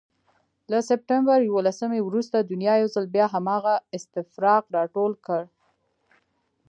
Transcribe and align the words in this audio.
له 0.71 0.79
سپتمبر 0.89 1.37
یوولسمې 1.49 1.99
وروسته 2.03 2.37
دنیا 2.51 2.73
یو 2.81 2.89
ځل 2.95 3.05
بیا 3.15 3.25
هماغه 3.35 3.75
استفراق 3.97 4.63
راټول 4.77 5.13
کړ. 5.25 5.41